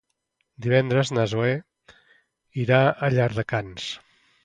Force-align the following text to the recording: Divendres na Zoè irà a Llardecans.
Divendres 0.65 1.11
na 1.17 1.27
Zoè 1.35 1.53
irà 2.65 2.83
a 3.11 3.15
Llardecans. 3.19 3.91